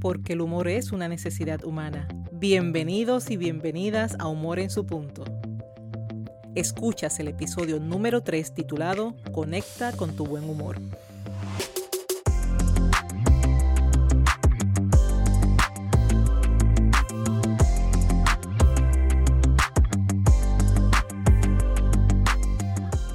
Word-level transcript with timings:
porque 0.00 0.32
el 0.32 0.40
humor 0.40 0.66
es 0.68 0.92
una 0.92 1.08
necesidad 1.08 1.62
humana. 1.64 2.08
Bienvenidos 2.32 3.30
y 3.30 3.36
bienvenidas 3.36 4.16
a 4.18 4.28
Humor 4.28 4.58
en 4.58 4.70
su 4.70 4.86
punto. 4.86 5.24
Escuchas 6.54 7.20
el 7.20 7.28
episodio 7.28 7.78
número 7.78 8.22
3 8.22 8.54
titulado 8.54 9.14
Conecta 9.32 9.92
con 9.92 10.16
tu 10.16 10.24
buen 10.24 10.48
humor. 10.48 10.80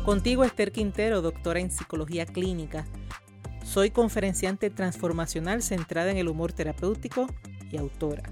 Contigo 0.06 0.44
Esther 0.44 0.72
Quintero, 0.72 1.24
doctora 1.24 1.60
en 1.60 1.72
psicología 1.72 2.28
clínica. 2.28 2.86
Soy 3.76 3.92
conferenciante 3.92 4.70
transformacional 4.70 5.62
centrada 5.62 6.10
en 6.10 6.16
el 6.16 6.30
humor 6.30 6.54
terapéutico 6.54 7.27
y 7.70 7.76
autora. 7.76 8.23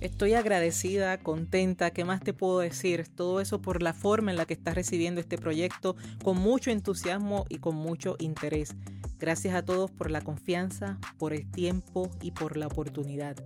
Estoy 0.00 0.34
agradecida, 0.34 1.18
contenta, 1.18 1.92
¿qué 1.92 2.04
más 2.04 2.20
te 2.20 2.32
puedo 2.32 2.58
decir? 2.58 3.06
Todo 3.14 3.40
eso 3.40 3.62
por 3.62 3.80
la 3.80 3.94
forma 3.94 4.32
en 4.32 4.36
la 4.36 4.44
que 4.44 4.54
estás 4.54 4.74
recibiendo 4.74 5.20
este 5.20 5.38
proyecto, 5.38 5.94
con 6.24 6.36
mucho 6.36 6.72
entusiasmo 6.72 7.44
y 7.48 7.58
con 7.58 7.76
mucho 7.76 8.16
interés. 8.18 8.74
Gracias 9.20 9.54
a 9.54 9.64
todos 9.64 9.92
por 9.92 10.10
la 10.10 10.20
confianza, 10.20 10.98
por 11.16 11.32
el 11.32 11.48
tiempo 11.48 12.10
y 12.20 12.32
por 12.32 12.56
la 12.56 12.66
oportunidad. 12.66 13.36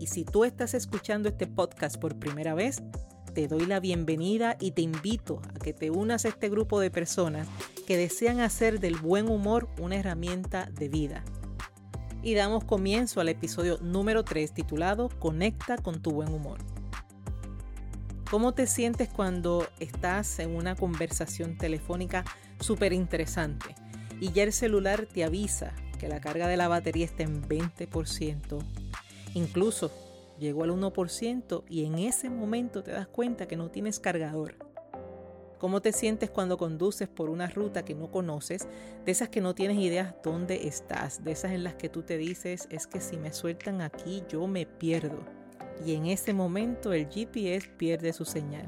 Y 0.00 0.06
si 0.06 0.24
tú 0.24 0.46
estás 0.46 0.72
escuchando 0.72 1.28
este 1.28 1.46
podcast 1.46 1.98
por 1.98 2.18
primera 2.18 2.54
vez, 2.54 2.82
te 3.34 3.46
doy 3.46 3.66
la 3.66 3.78
bienvenida 3.78 4.56
y 4.58 4.70
te 4.70 4.80
invito 4.80 5.42
a 5.54 5.58
que 5.58 5.74
te 5.74 5.90
unas 5.90 6.24
a 6.24 6.28
este 6.28 6.48
grupo 6.48 6.80
de 6.80 6.90
personas 6.90 7.46
que 7.84 7.96
desean 7.96 8.40
hacer 8.40 8.80
del 8.80 8.96
buen 8.96 9.28
humor 9.28 9.68
una 9.80 9.96
herramienta 9.96 10.68
de 10.72 10.88
vida. 10.88 11.24
Y 12.22 12.34
damos 12.34 12.64
comienzo 12.64 13.20
al 13.20 13.28
episodio 13.28 13.78
número 13.82 14.24
3 14.24 14.52
titulado 14.52 15.10
Conecta 15.18 15.76
con 15.76 16.00
tu 16.00 16.10
buen 16.12 16.32
humor. 16.32 16.58
¿Cómo 18.30 18.52
te 18.52 18.66
sientes 18.66 19.08
cuando 19.08 19.68
estás 19.78 20.38
en 20.38 20.56
una 20.56 20.74
conversación 20.74 21.58
telefónica 21.58 22.24
súper 22.58 22.92
interesante 22.92 23.74
y 24.20 24.32
ya 24.32 24.44
el 24.44 24.52
celular 24.52 25.06
te 25.06 25.22
avisa 25.22 25.74
que 26.00 26.08
la 26.08 26.20
carga 26.20 26.48
de 26.48 26.56
la 26.56 26.68
batería 26.68 27.04
está 27.04 27.22
en 27.22 27.46
20%? 27.46 28.58
Incluso 29.34 29.92
llegó 30.38 30.64
al 30.64 30.70
1% 30.70 31.64
y 31.68 31.84
en 31.84 31.98
ese 31.98 32.30
momento 32.30 32.82
te 32.82 32.92
das 32.92 33.06
cuenta 33.06 33.46
que 33.46 33.56
no 33.56 33.70
tienes 33.70 34.00
cargador. 34.00 34.63
¿Cómo 35.58 35.80
te 35.80 35.92
sientes 35.92 36.30
cuando 36.30 36.58
conduces 36.58 37.08
por 37.08 37.30
una 37.30 37.46
ruta 37.46 37.84
que 37.84 37.94
no 37.94 38.10
conoces, 38.10 38.68
de 39.04 39.12
esas 39.12 39.28
que 39.28 39.40
no 39.40 39.54
tienes 39.54 39.78
idea 39.78 40.16
dónde 40.22 40.66
estás, 40.66 41.24
de 41.24 41.32
esas 41.32 41.52
en 41.52 41.64
las 41.64 41.74
que 41.74 41.88
tú 41.88 42.02
te 42.02 42.18
dices, 42.18 42.68
es 42.70 42.86
que 42.86 43.00
si 43.00 43.16
me 43.16 43.32
sueltan 43.32 43.80
aquí 43.80 44.22
yo 44.28 44.46
me 44.46 44.66
pierdo? 44.66 45.24
Y 45.84 45.94
en 45.94 46.06
ese 46.06 46.32
momento 46.32 46.92
el 46.92 47.08
GPS 47.08 47.68
pierde 47.68 48.12
su 48.12 48.24
señal. 48.24 48.66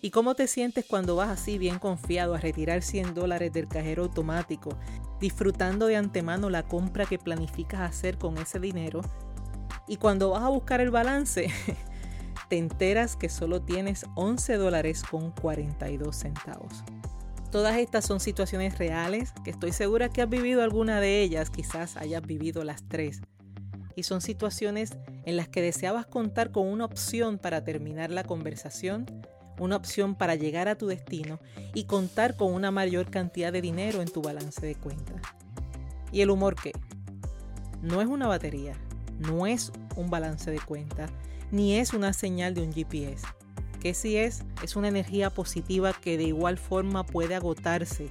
¿Y 0.00 0.10
cómo 0.10 0.34
te 0.34 0.46
sientes 0.46 0.84
cuando 0.84 1.16
vas 1.16 1.30
así 1.30 1.56
bien 1.56 1.78
confiado 1.78 2.34
a 2.34 2.38
retirar 2.38 2.82
100 2.82 3.14
dólares 3.14 3.52
del 3.52 3.68
cajero 3.68 4.04
automático, 4.04 4.78
disfrutando 5.18 5.86
de 5.86 5.96
antemano 5.96 6.50
la 6.50 6.62
compra 6.62 7.06
que 7.06 7.18
planificas 7.18 7.80
hacer 7.80 8.18
con 8.18 8.36
ese 8.36 8.60
dinero 8.60 9.00
y 9.86 9.96
cuando 9.96 10.30
vas 10.30 10.42
a 10.42 10.48
buscar 10.48 10.80
el 10.80 10.90
balance, 10.90 11.48
te 12.54 12.58
enteras 12.58 13.16
que 13.16 13.28
solo 13.28 13.62
tienes 13.62 14.06
11 14.14 14.58
dólares 14.58 15.02
con 15.02 15.32
42 15.32 16.14
centavos. 16.14 16.84
Todas 17.50 17.78
estas 17.78 18.04
son 18.04 18.20
situaciones 18.20 18.78
reales 18.78 19.32
que 19.42 19.50
estoy 19.50 19.72
segura 19.72 20.08
que 20.08 20.22
has 20.22 20.28
vivido 20.28 20.62
alguna 20.62 21.00
de 21.00 21.20
ellas, 21.20 21.50
quizás 21.50 21.96
hayas 21.96 22.22
vivido 22.22 22.62
las 22.62 22.88
tres. 22.88 23.22
Y 23.96 24.04
son 24.04 24.20
situaciones 24.20 24.92
en 25.24 25.36
las 25.36 25.48
que 25.48 25.62
deseabas 25.62 26.06
contar 26.06 26.52
con 26.52 26.68
una 26.68 26.84
opción 26.84 27.38
para 27.38 27.64
terminar 27.64 28.10
la 28.10 28.22
conversación, 28.22 29.06
una 29.58 29.74
opción 29.74 30.14
para 30.14 30.36
llegar 30.36 30.68
a 30.68 30.78
tu 30.78 30.86
destino 30.86 31.40
y 31.74 31.86
contar 31.86 32.36
con 32.36 32.54
una 32.54 32.70
mayor 32.70 33.10
cantidad 33.10 33.52
de 33.52 33.62
dinero 33.62 34.00
en 34.00 34.12
tu 34.12 34.22
balance 34.22 34.64
de 34.64 34.76
cuenta. 34.76 35.14
¿Y 36.12 36.20
el 36.20 36.30
humor 36.30 36.54
qué? 36.54 36.70
No 37.82 38.00
es 38.00 38.06
una 38.06 38.28
batería, 38.28 38.76
no 39.26 39.46
es 39.46 39.72
un 39.96 40.10
balance 40.10 40.50
de 40.50 40.60
cuenta, 40.60 41.08
ni 41.50 41.76
es 41.76 41.92
una 41.92 42.12
señal 42.12 42.54
de 42.54 42.62
un 42.62 42.72
GPS. 42.72 43.26
Que 43.80 43.94
si 43.94 44.16
es, 44.16 44.44
es 44.62 44.76
una 44.76 44.88
energía 44.88 45.30
positiva 45.30 45.92
que 45.92 46.16
de 46.16 46.24
igual 46.24 46.58
forma 46.58 47.04
puede 47.04 47.34
agotarse, 47.34 48.08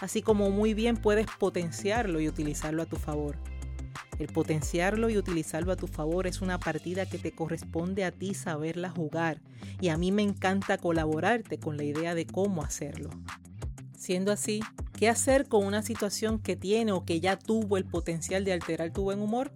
así 0.00 0.22
como 0.22 0.50
muy 0.50 0.74
bien 0.74 0.96
puedes 0.96 1.26
potenciarlo 1.38 2.20
y 2.20 2.28
utilizarlo 2.28 2.82
a 2.82 2.86
tu 2.86 2.96
favor. 2.96 3.36
El 4.18 4.28
potenciarlo 4.28 5.10
y 5.10 5.16
utilizarlo 5.16 5.72
a 5.72 5.76
tu 5.76 5.86
favor 5.86 6.26
es 6.26 6.42
una 6.42 6.60
partida 6.60 7.06
que 7.06 7.18
te 7.18 7.32
corresponde 7.32 8.04
a 8.04 8.12
ti 8.12 8.34
saberla 8.34 8.90
jugar 8.90 9.40
y 9.80 9.88
a 9.88 9.96
mí 9.96 10.12
me 10.12 10.22
encanta 10.22 10.78
colaborarte 10.78 11.58
con 11.58 11.76
la 11.76 11.84
idea 11.84 12.14
de 12.14 12.26
cómo 12.26 12.62
hacerlo. 12.62 13.10
Siendo 13.96 14.32
así, 14.32 14.60
¿qué 14.98 15.08
hacer 15.08 15.48
con 15.48 15.64
una 15.64 15.82
situación 15.82 16.38
que 16.38 16.56
tiene 16.56 16.92
o 16.92 17.04
que 17.04 17.20
ya 17.20 17.38
tuvo 17.38 17.76
el 17.76 17.84
potencial 17.84 18.44
de 18.44 18.52
alterar 18.52 18.92
tu 18.92 19.02
buen 19.02 19.20
humor? 19.20 19.52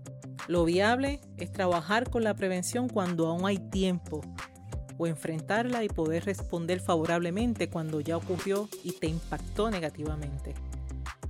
Lo 0.48 0.64
viable 0.64 1.20
es 1.38 1.50
trabajar 1.50 2.08
con 2.08 2.22
la 2.22 2.34
prevención 2.34 2.88
cuando 2.88 3.26
aún 3.26 3.46
hay 3.46 3.58
tiempo 3.58 4.20
o 4.98 5.06
enfrentarla 5.06 5.84
y 5.84 5.88
poder 5.88 6.24
responder 6.24 6.80
favorablemente 6.80 7.68
cuando 7.68 8.00
ya 8.00 8.16
ocurrió 8.16 8.68
y 8.84 8.92
te 8.92 9.08
impactó 9.08 9.70
negativamente. 9.70 10.54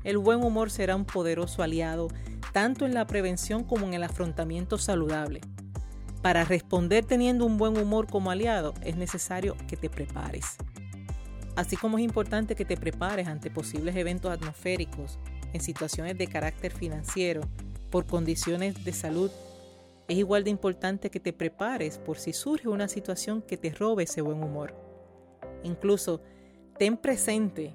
El 0.04 0.18
buen 0.18 0.44
humor 0.44 0.70
será 0.70 0.94
un 0.94 1.04
poderoso 1.04 1.62
aliado 1.62 2.08
tanto 2.52 2.86
en 2.86 2.94
la 2.94 3.06
prevención 3.06 3.64
como 3.64 3.86
en 3.86 3.94
el 3.94 4.02
afrontamiento 4.02 4.78
saludable. 4.78 5.40
Para 6.22 6.44
responder 6.44 7.04
teniendo 7.04 7.44
un 7.44 7.56
buen 7.56 7.76
humor 7.78 8.06
como 8.06 8.30
aliado 8.30 8.74
es 8.82 8.96
necesario 8.96 9.56
que 9.66 9.76
te 9.76 9.90
prepares. 9.90 10.56
Así 11.56 11.76
como 11.76 11.98
es 11.98 12.04
importante 12.04 12.54
que 12.54 12.66
te 12.66 12.76
prepares 12.76 13.28
ante 13.28 13.50
posibles 13.50 13.96
eventos 13.96 14.30
atmosféricos, 14.30 15.18
en 15.52 15.60
situaciones 15.60 16.18
de 16.18 16.26
carácter 16.26 16.70
financiero, 16.72 17.40
por 17.96 18.04
condiciones 18.04 18.84
de 18.84 18.92
salud, 18.92 19.30
es 20.06 20.18
igual 20.18 20.44
de 20.44 20.50
importante 20.50 21.08
que 21.08 21.18
te 21.18 21.32
prepares 21.32 21.96
por 21.96 22.18
si 22.18 22.34
surge 22.34 22.68
una 22.68 22.88
situación 22.88 23.40
que 23.40 23.56
te 23.56 23.70
robe 23.70 24.02
ese 24.02 24.20
buen 24.20 24.42
humor. 24.42 24.74
Incluso, 25.62 26.20
ten 26.78 26.98
presente 26.98 27.74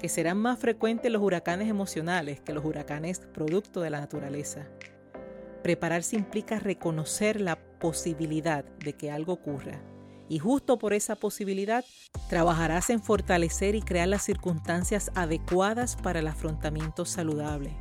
que 0.00 0.08
serán 0.08 0.38
más 0.38 0.58
frecuentes 0.58 1.12
los 1.12 1.20
huracanes 1.20 1.68
emocionales 1.68 2.40
que 2.40 2.54
los 2.54 2.64
huracanes 2.64 3.20
producto 3.34 3.82
de 3.82 3.90
la 3.90 4.00
naturaleza. 4.00 4.66
Prepararse 5.62 6.16
implica 6.16 6.58
reconocer 6.58 7.38
la 7.38 7.58
posibilidad 7.78 8.64
de 8.64 8.94
que 8.94 9.10
algo 9.10 9.34
ocurra. 9.34 9.82
Y 10.30 10.38
justo 10.38 10.78
por 10.78 10.94
esa 10.94 11.14
posibilidad, 11.14 11.84
trabajarás 12.30 12.88
en 12.88 13.02
fortalecer 13.02 13.74
y 13.74 13.82
crear 13.82 14.08
las 14.08 14.22
circunstancias 14.22 15.10
adecuadas 15.14 15.96
para 15.96 16.20
el 16.20 16.28
afrontamiento 16.28 17.04
saludable. 17.04 17.76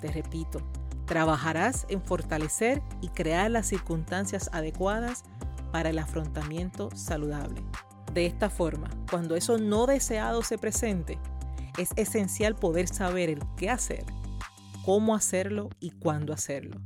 Te 0.00 0.10
repito, 0.10 0.62
Trabajarás 1.08 1.86
en 1.88 2.02
fortalecer 2.02 2.82
y 3.00 3.08
crear 3.08 3.50
las 3.50 3.66
circunstancias 3.66 4.50
adecuadas 4.52 5.24
para 5.72 5.90
el 5.90 5.98
afrontamiento 5.98 6.90
saludable. 6.94 7.62
De 8.14 8.26
esta 8.26 8.50
forma, 8.50 8.88
cuando 9.10 9.34
eso 9.34 9.58
no 9.58 9.86
deseado 9.86 10.42
se 10.42 10.58
presente, 10.58 11.18
es 11.78 11.90
esencial 11.96 12.54
poder 12.54 12.88
saber 12.88 13.30
el 13.30 13.40
qué 13.56 13.70
hacer, 13.70 14.04
cómo 14.84 15.14
hacerlo 15.14 15.70
y 15.80 15.90
cuándo 15.90 16.32
hacerlo. 16.32 16.80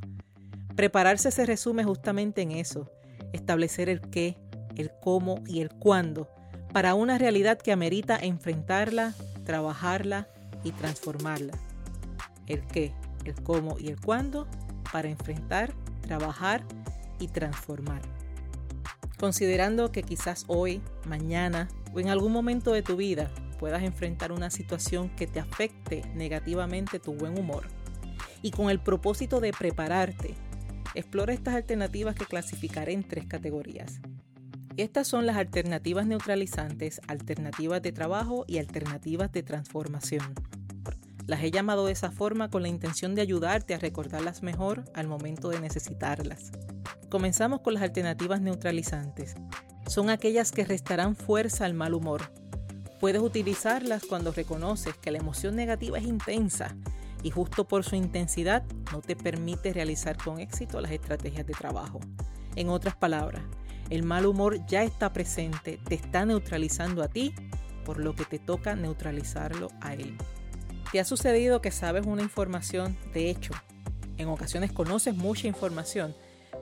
Prepararse 0.77 1.31
se 1.31 1.45
resume 1.45 1.85
justamente 1.85 2.43
en 2.43 2.53
eso, 2.53 2.91
establecer 3.33 3.89
el 3.89 4.01
qué, 4.01 4.39
el 4.77 4.91
cómo 5.03 5.43
y 5.47 5.61
el 5.61 5.71
cuándo 5.71 6.29
para 6.73 6.95
una 6.95 7.19
realidad 7.19 7.59
que 7.59 7.73
amerita 7.73 8.17
enfrentarla, 8.17 9.15
trabajarla 9.45 10.29
y 10.65 10.73
transformarla. 10.73 11.53
El 12.47 12.67
qué, 12.67 12.95
el 13.25 13.35
cómo 13.43 13.79
y 13.79 13.89
el 13.89 14.01
cuándo 14.01 14.47
para 14.93 15.09
enfrentar, 15.09 15.73
trabajar 16.03 16.65
y 17.19 17.29
transformar. 17.29 18.03
Considerando 19.19 19.93
que 19.93 20.03
quizás 20.03 20.45
hoy, 20.49 20.83
mañana 21.07 21.69
o 21.95 22.01
en 22.01 22.09
algún 22.09 22.33
momento 22.33 22.73
de 22.73 22.83
tu 22.83 22.97
vida 22.97 23.31
puedas 23.59 23.83
enfrentar 23.83 24.33
una 24.33 24.51
situación 24.51 25.09
que 25.11 25.27
te 25.27 25.39
afecte 25.39 26.03
negativamente 26.15 26.99
tu 26.99 27.15
buen 27.15 27.39
humor 27.39 27.69
y 28.43 28.51
con 28.51 28.71
el 28.71 28.81
propósito 28.81 29.41
de 29.41 29.53
prepararte, 29.53 30.35
explora 30.95 31.33
estas 31.33 31.55
alternativas 31.55 32.17
que 32.17 32.27
clasificaré 32.27 32.93
en 32.93 33.05
tres 33.05 33.27
categorías. 33.27 34.01
Estas 34.77 35.07
son 35.07 35.27
las 35.27 35.37
alternativas 35.37 36.07
neutralizantes, 36.07 37.01
alternativas 37.07 37.83
de 37.83 37.93
trabajo 37.93 38.45
y 38.49 38.59
alternativas 38.59 39.31
de 39.31 39.43
transformación. 39.43 40.35
Las 41.27 41.43
he 41.43 41.51
llamado 41.51 41.87
de 41.87 41.93
esa 41.93 42.11
forma 42.11 42.51
con 42.51 42.63
la 42.63 42.69
intención 42.69 43.15
de 43.15 43.23
ayudarte 43.23 43.75
a 43.75 43.79
recordarlas 43.79 44.43
mejor 44.43 44.85
al 44.95 45.07
momento 45.07 45.49
de 45.49 45.61
necesitarlas. 45.61 46.51
Comenzamos 47.09 47.61
con 47.61 47.75
las 47.75 47.83
alternativas 47.83 48.41
neutralizantes. 48.41 49.35
Son 49.87 50.11
aquellas 50.11 50.51
que 50.53 50.65
restarán 50.65 51.15
fuerza 51.15 51.65
al 51.65 51.75
mal 51.75 51.95
humor. 51.95 52.33
Puedes 53.01 53.23
utilizarlas 53.23 54.05
cuando 54.05 54.33
reconoces 54.33 54.97
que 54.97 55.11
la 55.11 55.19
emoción 55.19 55.57
negativa 55.57 55.99
es 55.99 56.05
intensa 56.05 56.75
y 57.23 57.31
justo 57.31 57.67
por 57.67 57.85
su 57.85 57.97
intensidad 57.97 58.65
no 58.93 59.01
te 59.01 59.17
permite 59.17 59.73
realizar 59.73 60.17
con 60.17 60.41
éxito 60.41 60.81
las 60.81 60.91
estrategias 60.91 61.47
de 61.47 61.55
trabajo. 61.55 62.01
En 62.57 62.69
otras 62.69 62.97
palabras, 62.97 63.43
el 63.91 64.03
mal 64.03 64.27
humor 64.27 64.65
ya 64.67 64.83
está 64.83 65.13
presente, 65.13 65.79
te 65.85 65.95
está 65.95 66.25
neutralizando 66.25 67.03
a 67.03 67.09
ti, 67.09 67.35
por 67.85 67.99
lo 67.99 68.15
que 68.15 68.25
te 68.25 68.39
toca 68.39 68.75
neutralizarlo 68.75 69.69
a 69.81 69.95
él. 69.95 70.17
¿Te 70.93 71.01
ha 71.01 71.07
sucedido 71.07 71.63
que 71.63 71.71
sabes 71.71 72.05
una 72.05 72.21
información 72.21 72.99
de 73.15 73.31
hecho? 73.31 73.55
En 74.19 74.29
ocasiones 74.29 74.73
conoces 74.73 75.17
mucha 75.17 75.47
información, 75.49 76.15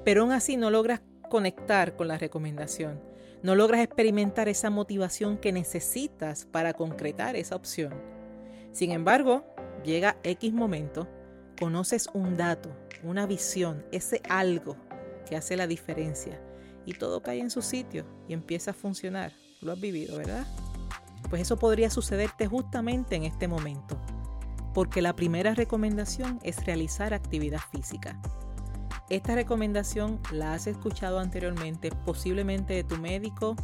pero 0.05 0.23
aún 0.23 0.31
así 0.31 0.56
no 0.56 0.71
logras 0.71 1.00
conectar 1.29 1.97
con 1.97 2.06
la 2.06 2.17
recomendación. 2.17 3.00
No 3.43 3.56
logras 3.56 3.81
experimentar 3.81 4.49
esa 4.49 4.71
motivación 4.71 5.37
que 5.37 5.50
necesitas 5.50 6.44
para 6.44 6.75
concretar 6.75 7.35
esa 7.35 7.56
opción. 7.56 7.93
Sin 8.71 8.93
embargo, 8.93 9.44
llega 9.85 10.17
X 10.23 10.53
momento, 10.53 11.09
conoces 11.59 12.09
un 12.15 12.37
dato, 12.37 12.71
una 13.03 13.26
visión, 13.26 13.85
ese 13.91 14.23
algo 14.29 14.76
que 15.29 15.35
hace 15.35 15.56
la 15.56 15.67
diferencia 15.67 16.41
y 16.87 16.93
todo 16.93 17.21
cae 17.21 17.41
en 17.41 17.50
su 17.50 17.62
sitio 17.62 18.06
y 18.29 18.35
empieza 18.35 18.71
a 18.71 18.75
funcionar. 18.75 19.33
Lo 19.61 19.73
has 19.73 19.81
vivido, 19.81 20.19
¿verdad? 20.19 20.47
Pues 21.29 21.43
eso 21.43 21.59
podría 21.59 21.91
sucederte 21.91 22.47
justamente 22.47 23.17
en 23.17 23.25
este 23.25 23.49
momento, 23.49 24.00
porque 24.75 25.02
la 25.02 25.17
primera 25.17 25.55
recomendación 25.55 26.38
es 26.43 26.64
realizar 26.64 27.14
actividad 27.14 27.61
física. 27.72 28.20
Esta 29.08 29.34
recomendación 29.34 30.20
la 30.31 30.55
has 30.55 30.67
escuchado 30.67 31.19
anteriormente, 31.19 31.90
posiblemente 32.05 32.75
de 32.75 32.84
tu 32.84 32.96
médico, 32.96 33.56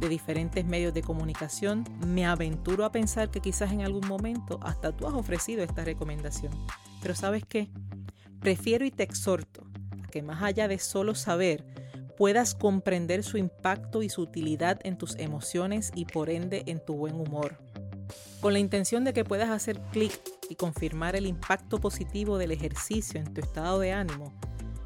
de 0.00 0.08
diferentes 0.08 0.64
medios 0.64 0.94
de 0.94 1.02
comunicación, 1.02 1.84
me 2.06 2.24
aventuro 2.24 2.84
a 2.84 2.92
pensar 2.92 3.30
que 3.30 3.40
quizás 3.40 3.72
en 3.72 3.82
algún 3.82 4.06
momento 4.06 4.58
hasta 4.62 4.92
tú 4.92 5.06
has 5.06 5.14
ofrecido 5.14 5.62
esta 5.62 5.84
recomendación. 5.84 6.52
Pero 7.02 7.14
sabes 7.14 7.44
qué? 7.46 7.68
Prefiero 8.40 8.84
y 8.84 8.90
te 8.90 9.02
exhorto 9.02 9.66
a 10.02 10.06
que 10.06 10.22
más 10.22 10.42
allá 10.42 10.68
de 10.68 10.78
solo 10.78 11.14
saber, 11.14 11.64
puedas 12.16 12.54
comprender 12.54 13.22
su 13.24 13.38
impacto 13.38 14.02
y 14.02 14.08
su 14.08 14.22
utilidad 14.22 14.80
en 14.84 14.96
tus 14.96 15.16
emociones 15.16 15.92
y 15.94 16.04
por 16.04 16.30
ende 16.30 16.62
en 16.66 16.84
tu 16.84 16.94
buen 16.94 17.14
humor. 17.14 17.58
Con 18.40 18.52
la 18.52 18.58
intención 18.58 19.04
de 19.04 19.12
que 19.12 19.24
puedas 19.24 19.50
hacer 19.50 19.80
clic 19.92 20.18
y 20.48 20.56
confirmar 20.56 21.16
el 21.16 21.26
impacto 21.26 21.78
positivo 21.78 22.38
del 22.38 22.50
ejercicio 22.50 23.20
en 23.20 23.32
tu 23.32 23.40
estado 23.40 23.78
de 23.80 23.92
ánimo, 23.92 24.32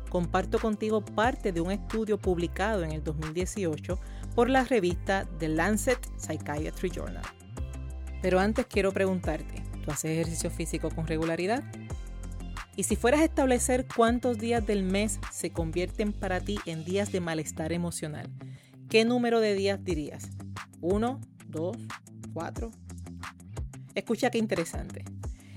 comparto 0.08 0.58
contigo 0.58 1.04
parte 1.04 1.52
de 1.52 1.60
un 1.60 1.70
estudio 1.70 2.18
publicado 2.18 2.82
en 2.84 2.92
el 2.92 3.02
2018 3.02 3.98
por 4.34 4.50
la 4.50 4.64
revista 4.64 5.26
The 5.38 5.48
Lancet 5.48 5.98
Psychiatry 6.18 6.90
Journal. 6.90 7.24
Pero 8.20 8.38
antes 8.38 8.66
quiero 8.66 8.92
preguntarte, 8.92 9.62
¿tú 9.84 9.90
haces 9.90 10.10
ejercicio 10.10 10.50
físico 10.50 10.90
con 10.90 11.06
regularidad? 11.06 11.64
Y 12.76 12.84
si 12.84 12.96
fueras 12.96 13.20
a 13.20 13.24
establecer 13.24 13.86
cuántos 13.86 14.38
días 14.38 14.66
del 14.66 14.82
mes 14.82 15.18
se 15.30 15.50
convierten 15.50 16.12
para 16.12 16.40
ti 16.40 16.58
en 16.64 16.84
días 16.84 17.12
de 17.12 17.20
malestar 17.20 17.72
emocional, 17.72 18.30
¿qué 18.88 19.04
número 19.04 19.40
de 19.40 19.54
días 19.54 19.82
dirías? 19.84 20.30
¿Uno? 20.80 21.20
¿Dos? 21.46 21.76
¿Cuatro? 22.32 22.70
Escucha 23.94 24.30
qué 24.30 24.38
interesante. 24.38 25.04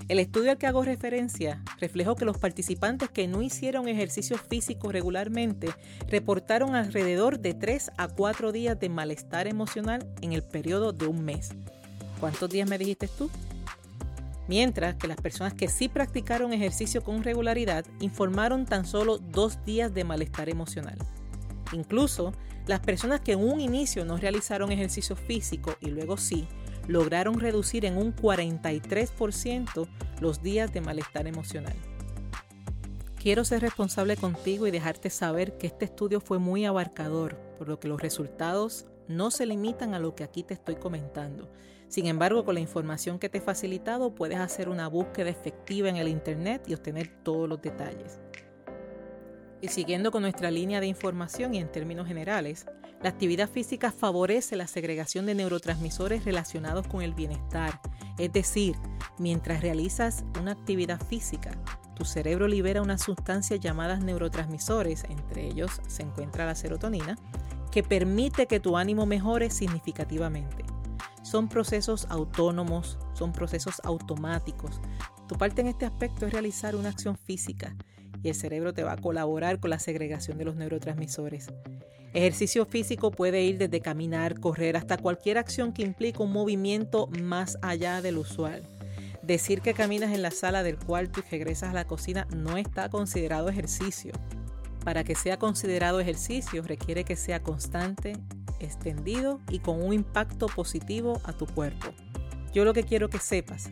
El 0.08 0.20
estudio 0.20 0.52
al 0.52 0.58
que 0.58 0.68
hago 0.68 0.82
referencia 0.82 1.64
reflejó 1.80 2.14
que 2.14 2.24
los 2.24 2.38
participantes 2.38 3.10
que 3.10 3.26
no 3.26 3.42
hicieron 3.42 3.88
ejercicio 3.88 4.38
físico 4.38 4.92
regularmente 4.92 5.68
reportaron 6.08 6.76
alrededor 6.76 7.40
de 7.40 7.54
3 7.54 7.90
a 7.96 8.06
4 8.06 8.52
días 8.52 8.78
de 8.78 8.88
malestar 8.88 9.48
emocional 9.48 10.06
en 10.20 10.32
el 10.32 10.44
periodo 10.44 10.92
de 10.92 11.08
un 11.08 11.24
mes. 11.24 11.50
¿Cuántos 12.20 12.48
días 12.48 12.68
me 12.68 12.78
dijiste 12.78 13.08
tú? 13.08 13.30
Mientras 14.46 14.94
que 14.94 15.08
las 15.08 15.20
personas 15.20 15.54
que 15.54 15.66
sí 15.66 15.88
practicaron 15.88 16.52
ejercicio 16.52 17.02
con 17.02 17.24
regularidad 17.24 17.84
informaron 17.98 18.64
tan 18.64 18.86
solo 18.86 19.18
dos 19.18 19.64
días 19.64 19.92
de 19.92 20.04
malestar 20.04 20.48
emocional. 20.48 20.98
Incluso 21.72 22.32
las 22.68 22.78
personas 22.78 23.20
que 23.20 23.32
en 23.32 23.40
un 23.40 23.60
inicio 23.60 24.04
no 24.04 24.16
realizaron 24.18 24.70
ejercicio 24.70 25.16
físico 25.16 25.74
y 25.80 25.90
luego 25.90 26.16
sí, 26.16 26.46
lograron 26.86 27.40
reducir 27.40 27.84
en 27.84 27.96
un 27.96 28.14
43% 28.14 29.88
los 30.20 30.42
días 30.42 30.72
de 30.72 30.80
malestar 30.80 31.26
emocional. 31.26 31.76
Quiero 33.18 33.44
ser 33.44 33.62
responsable 33.62 34.16
contigo 34.16 34.66
y 34.66 34.70
dejarte 34.70 35.10
saber 35.10 35.58
que 35.58 35.66
este 35.66 35.84
estudio 35.86 36.20
fue 36.20 36.38
muy 36.38 36.64
abarcador, 36.64 37.36
por 37.58 37.68
lo 37.68 37.80
que 37.80 37.88
los 37.88 38.00
resultados 38.00 38.86
no 39.08 39.30
se 39.30 39.46
limitan 39.46 39.94
a 39.94 39.98
lo 39.98 40.14
que 40.14 40.24
aquí 40.24 40.42
te 40.42 40.54
estoy 40.54 40.76
comentando. 40.76 41.50
Sin 41.88 42.06
embargo, 42.06 42.44
con 42.44 42.54
la 42.54 42.60
información 42.60 43.18
que 43.18 43.28
te 43.28 43.38
he 43.38 43.40
facilitado, 43.40 44.14
puedes 44.14 44.38
hacer 44.38 44.68
una 44.68 44.88
búsqueda 44.88 45.30
efectiva 45.30 45.88
en 45.88 45.96
el 45.96 46.08
Internet 46.08 46.64
y 46.66 46.74
obtener 46.74 47.08
todos 47.22 47.48
los 47.48 47.60
detalles. 47.62 48.18
Y 49.60 49.68
siguiendo 49.68 50.10
con 50.10 50.22
nuestra 50.22 50.50
línea 50.50 50.80
de 50.80 50.86
información 50.86 51.54
y 51.54 51.58
en 51.58 51.72
términos 51.72 52.06
generales, 52.06 52.66
la 53.02 53.10
actividad 53.10 53.48
física 53.48 53.92
favorece 53.92 54.56
la 54.56 54.66
segregación 54.66 55.26
de 55.26 55.34
neurotransmisores 55.34 56.24
relacionados 56.24 56.86
con 56.86 57.02
el 57.02 57.14
bienestar. 57.14 57.80
Es 58.18 58.32
decir, 58.32 58.76
mientras 59.18 59.60
realizas 59.60 60.24
una 60.40 60.52
actividad 60.52 61.00
física, 61.06 61.52
tu 61.94 62.04
cerebro 62.04 62.48
libera 62.48 62.82
una 62.82 62.98
sustancia 62.98 63.56
llamadas 63.56 64.02
neurotransmisores, 64.04 65.04
entre 65.04 65.46
ellos 65.46 65.70
se 65.88 66.02
encuentra 66.02 66.44
la 66.44 66.54
serotonina, 66.54 67.16
que 67.70 67.82
permite 67.82 68.46
que 68.46 68.60
tu 68.60 68.76
ánimo 68.76 69.06
mejore 69.06 69.50
significativamente. 69.50 70.64
Son 71.22 71.48
procesos 71.48 72.06
autónomos, 72.10 72.98
son 73.14 73.32
procesos 73.32 73.80
automáticos. 73.84 74.80
Tu 75.26 75.36
parte 75.36 75.62
en 75.62 75.66
este 75.66 75.86
aspecto 75.86 76.26
es 76.26 76.32
realizar 76.32 76.76
una 76.76 76.90
acción 76.90 77.16
física 77.16 77.74
y 78.22 78.28
el 78.28 78.34
cerebro 78.34 78.72
te 78.72 78.84
va 78.84 78.92
a 78.92 78.96
colaborar 78.96 79.60
con 79.60 79.70
la 79.70 79.78
segregación 79.78 80.38
de 80.38 80.44
los 80.44 80.56
neurotransmisores. 80.56 81.48
Ejercicio 82.12 82.64
físico 82.64 83.10
puede 83.10 83.42
ir 83.42 83.58
desde 83.58 83.80
caminar, 83.80 84.40
correr, 84.40 84.76
hasta 84.76 84.96
cualquier 84.96 85.38
acción 85.38 85.72
que 85.72 85.82
implique 85.82 86.22
un 86.22 86.32
movimiento 86.32 87.08
más 87.20 87.58
allá 87.60 88.00
del 88.00 88.16
usual. 88.18 88.62
Decir 89.22 89.60
que 89.60 89.74
caminas 89.74 90.14
en 90.14 90.22
la 90.22 90.30
sala 90.30 90.62
del 90.62 90.78
cuarto 90.78 91.20
y 91.20 91.30
regresas 91.30 91.70
a 91.70 91.74
la 91.74 91.86
cocina 91.86 92.26
no 92.34 92.56
está 92.56 92.88
considerado 92.88 93.48
ejercicio. 93.48 94.12
Para 94.84 95.04
que 95.04 95.14
sea 95.14 95.38
considerado 95.38 96.00
ejercicio 96.00 96.62
requiere 96.62 97.04
que 97.04 97.16
sea 97.16 97.42
constante, 97.42 98.14
extendido 98.60 99.40
y 99.50 99.58
con 99.58 99.82
un 99.82 99.92
impacto 99.92 100.46
positivo 100.46 101.20
a 101.24 101.32
tu 101.32 101.46
cuerpo. 101.46 101.88
Yo 102.54 102.64
lo 102.64 102.72
que 102.72 102.84
quiero 102.84 103.10
que 103.10 103.18
sepas 103.18 103.70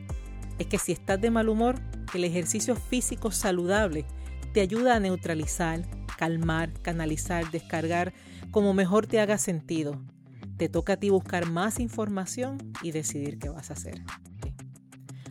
es 0.58 0.67
que 0.67 0.79
si 0.79 0.93
estás 0.93 1.20
de 1.20 1.31
mal 1.31 1.49
humor, 1.49 1.76
el 2.14 2.25
ejercicio 2.25 2.76
físico 2.76 3.31
saludable 3.31 4.05
te 4.54 4.60
ayuda 4.60 4.94
a 4.94 5.00
neutralizar, 5.00 5.82
calmar, 6.16 6.73
canalizar, 6.80 7.50
descargar 7.50 8.14
como 8.52 8.73
mejor 8.73 9.08
te 9.08 9.18
haga 9.18 9.37
sentido. 9.37 10.00
Te 10.56 10.68
toca 10.68 10.92
a 10.92 10.96
ti 10.96 11.11
buscar 11.11 11.50
más 11.50 11.80
información 11.80 12.58
y 12.80 12.92
decidir 12.92 13.40
qué 13.40 13.49
vas 13.49 13.70
a 13.70 13.73
hacer. 13.73 14.00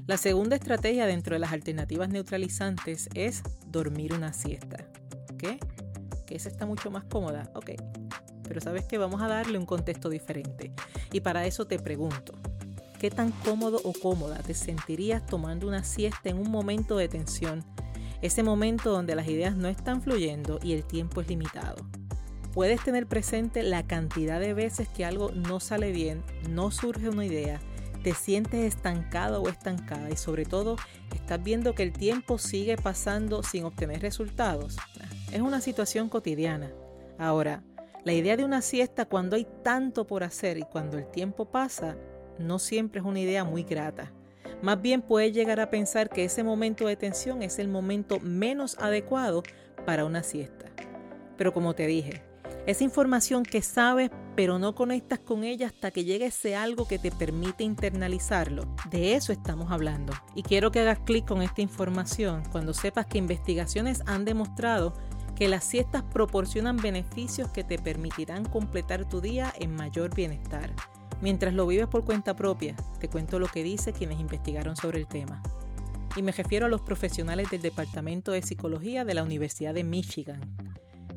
La 0.07 0.17
segunda 0.17 0.57
estrategia 0.57 1.05
dentro 1.05 1.35
de 1.35 1.39
las 1.39 1.53
alternativas 1.53 2.09
neutralizantes 2.09 3.07
es 3.13 3.43
dormir 3.65 4.13
una 4.13 4.33
siesta. 4.33 4.89
¿Qué? 5.37 5.57
Que 6.27 6.35
esa 6.35 6.49
está 6.49 6.65
mucho 6.65 6.91
más 6.91 7.05
cómoda. 7.05 7.49
Ok. 7.55 7.71
Pero 8.45 8.59
sabes 8.59 8.83
que 8.83 8.97
vamos 8.97 9.21
a 9.21 9.29
darle 9.29 9.57
un 9.57 9.65
contexto 9.65 10.09
diferente. 10.09 10.73
Y 11.13 11.21
para 11.21 11.45
eso 11.45 11.65
te 11.65 11.79
pregunto, 11.79 12.33
¿qué 12.99 13.09
tan 13.09 13.31
cómodo 13.31 13.79
o 13.85 13.93
cómoda 13.93 14.39
te 14.39 14.53
sentirías 14.53 15.25
tomando 15.25 15.65
una 15.65 15.85
siesta 15.85 16.27
en 16.27 16.37
un 16.37 16.51
momento 16.51 16.97
de 16.97 17.07
tensión 17.07 17.63
ese 18.23 18.41
momento 18.41 18.89
donde 18.89 19.15
las 19.15 19.27
ideas 19.27 19.57
no 19.57 19.67
están 19.67 20.01
fluyendo 20.01 20.57
y 20.63 20.71
el 20.71 20.85
tiempo 20.85 21.19
es 21.19 21.27
limitado. 21.27 21.85
Puedes 22.53 22.81
tener 22.81 23.05
presente 23.05 23.63
la 23.63 23.85
cantidad 23.85 24.39
de 24.39 24.53
veces 24.53 24.87
que 24.87 25.03
algo 25.03 25.31
no 25.31 25.59
sale 25.59 25.91
bien, 25.91 26.23
no 26.49 26.71
surge 26.71 27.09
una 27.09 27.25
idea, 27.25 27.59
te 28.01 28.13
sientes 28.13 28.63
estancado 28.63 29.41
o 29.41 29.49
estancada 29.49 30.09
y 30.09 30.15
sobre 30.15 30.45
todo 30.45 30.77
estás 31.13 31.43
viendo 31.43 31.75
que 31.75 31.83
el 31.83 31.91
tiempo 31.91 32.37
sigue 32.37 32.77
pasando 32.77 33.43
sin 33.43 33.65
obtener 33.65 34.01
resultados. 34.01 34.77
Es 35.33 35.41
una 35.41 35.59
situación 35.59 36.07
cotidiana. 36.07 36.71
Ahora, 37.19 37.61
la 38.05 38.13
idea 38.13 38.37
de 38.37 38.45
una 38.45 38.61
siesta 38.61 39.05
cuando 39.05 39.35
hay 39.35 39.45
tanto 39.65 40.07
por 40.07 40.23
hacer 40.23 40.57
y 40.57 40.63
cuando 40.63 40.97
el 40.97 41.11
tiempo 41.11 41.51
pasa 41.51 41.97
no 42.39 42.57
siempre 42.57 43.01
es 43.01 43.05
una 43.05 43.19
idea 43.19 43.43
muy 43.43 43.63
grata. 43.63 44.13
Más 44.61 44.81
bien 44.81 45.01
puedes 45.01 45.33
llegar 45.33 45.59
a 45.59 45.69
pensar 45.69 46.09
que 46.09 46.25
ese 46.25 46.43
momento 46.43 46.87
de 46.87 46.95
tensión 46.95 47.43
es 47.43 47.59
el 47.59 47.67
momento 47.67 48.19
menos 48.19 48.77
adecuado 48.79 49.43
para 49.85 50.05
una 50.05 50.23
siesta. 50.23 50.65
Pero 51.37 51.53
como 51.53 51.73
te 51.73 51.87
dije, 51.87 52.23
esa 52.65 52.83
información 52.83 53.43
que 53.43 53.61
sabes 53.61 54.11
pero 54.35 54.59
no 54.59 54.75
conectas 54.75 55.19
con 55.19 55.43
ella 55.43 55.67
hasta 55.67 55.91
que 55.91 56.05
llegue 56.05 56.27
ese 56.27 56.55
algo 56.55 56.87
que 56.87 56.99
te 56.99 57.11
permite 57.11 57.63
internalizarlo. 57.63 58.63
De 58.89 59.15
eso 59.15 59.31
estamos 59.31 59.71
hablando. 59.71 60.13
Y 60.35 60.43
quiero 60.43 60.71
que 60.71 60.79
hagas 60.79 60.99
clic 60.99 61.27
con 61.27 61.41
esta 61.41 61.61
información 61.61 62.43
cuando 62.51 62.73
sepas 62.73 63.05
que 63.05 63.17
investigaciones 63.17 64.01
han 64.05 64.25
demostrado 64.25 64.93
que 65.35 65.47
las 65.47 65.63
siestas 65.63 66.03
proporcionan 66.03 66.77
beneficios 66.77 67.49
que 67.49 67.63
te 67.63 67.79
permitirán 67.79 68.45
completar 68.45 69.07
tu 69.07 69.19
día 69.19 69.53
en 69.59 69.75
mayor 69.75 70.13
bienestar. 70.13 70.73
Mientras 71.21 71.53
lo 71.53 71.67
vives 71.67 71.87
por 71.87 72.05
cuenta 72.05 72.35
propia, 72.35 72.75
te 72.99 73.09
cuento 73.09 73.39
lo 73.39 73.47
que 73.47 73.63
dice 73.63 73.93
quienes 73.93 74.19
investigaron 74.19 74.75
sobre 74.75 74.99
el 74.99 75.07
tema. 75.07 75.41
y 76.15 76.21
me 76.21 76.31
refiero 76.31 76.67
a 76.67 76.69
los 76.69 76.81
profesionales 76.81 77.49
del 77.49 77.63
Departamento 77.63 78.33
de 78.33 78.43
Psicología 78.43 79.03
de 79.03 79.15
la 79.15 79.23
Universidad 79.23 79.73
de 79.73 79.83
Michigan. 79.83 80.41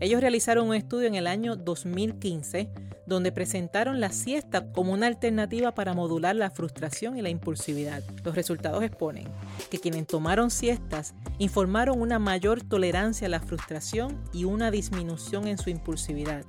Ellos 0.00 0.22
realizaron 0.22 0.68
un 0.68 0.74
estudio 0.74 1.06
en 1.06 1.14
el 1.16 1.26
año 1.26 1.54
2015 1.54 2.70
donde 3.06 3.32
presentaron 3.32 4.00
la 4.00 4.10
siesta 4.10 4.72
como 4.72 4.92
una 4.92 5.06
alternativa 5.06 5.74
para 5.74 5.94
modular 5.94 6.34
la 6.34 6.50
frustración 6.50 7.16
y 7.16 7.22
la 7.22 7.30
impulsividad. 7.30 8.02
Los 8.24 8.34
resultados 8.34 8.82
exponen 8.82 9.28
que 9.70 9.78
quienes 9.78 10.06
tomaron 10.06 10.50
siestas 10.50 11.14
informaron 11.38 12.00
una 12.00 12.18
mayor 12.18 12.62
tolerancia 12.62 13.26
a 13.26 13.30
la 13.30 13.40
frustración 13.40 14.20
y 14.32 14.44
una 14.44 14.70
disminución 14.70 15.46
en 15.46 15.56
su 15.56 15.70
impulsividad, 15.70 16.44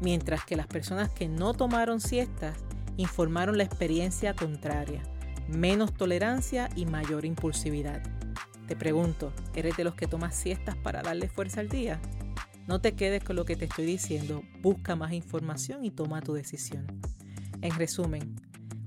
mientras 0.00 0.44
que 0.44 0.56
las 0.56 0.66
personas 0.66 1.10
que 1.10 1.28
no 1.28 1.54
tomaron 1.54 2.00
siestas 2.00 2.56
informaron 2.96 3.58
la 3.58 3.64
experiencia 3.64 4.34
contraria, 4.34 5.02
menos 5.48 5.94
tolerancia 5.94 6.68
y 6.76 6.86
mayor 6.86 7.24
impulsividad. 7.24 8.02
Te 8.66 8.76
pregunto, 8.76 9.32
¿eres 9.54 9.76
de 9.76 9.84
los 9.84 9.94
que 9.94 10.06
tomas 10.06 10.34
siestas 10.34 10.76
para 10.76 11.02
darle 11.02 11.28
fuerza 11.28 11.60
al 11.60 11.68
día? 11.68 12.00
No 12.66 12.80
te 12.80 12.94
quedes 12.94 13.22
con 13.22 13.36
lo 13.36 13.44
que 13.44 13.56
te 13.56 13.66
estoy 13.66 13.84
diciendo, 13.84 14.42
busca 14.62 14.96
más 14.96 15.12
información 15.12 15.84
y 15.84 15.90
toma 15.90 16.22
tu 16.22 16.32
decisión. 16.32 16.86
En 17.60 17.74
resumen, 17.74 18.36